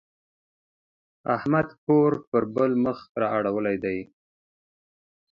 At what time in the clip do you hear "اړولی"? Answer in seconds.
3.37-3.77